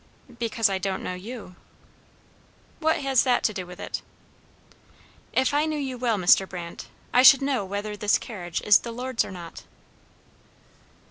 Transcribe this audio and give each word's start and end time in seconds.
"Because 0.39 0.67
I 0.67 0.79
don't 0.79 1.03
know 1.03 1.13
you." 1.13 1.55
"What 2.79 3.01
has 3.01 3.21
that 3.21 3.43
to 3.43 3.53
do 3.53 3.67
with 3.67 3.79
it?" 3.79 4.01
"If 5.31 5.53
I 5.53 5.67
knew 5.67 5.77
you 5.77 5.95
well, 5.95 6.17
Mr. 6.17 6.49
Brandt, 6.49 6.87
I 7.13 7.21
should 7.21 7.43
know 7.43 7.63
whether 7.63 7.95
this 7.95 8.17
carriage 8.17 8.63
is 8.63 8.79
the 8.79 8.91
Lord's 8.91 9.23
or 9.23 9.29
not." 9.29 9.61